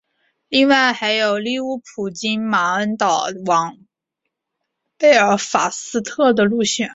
[0.47, 3.77] 另外还有利物浦经马恩岛往
[4.97, 6.89] 贝尔法斯特的路线。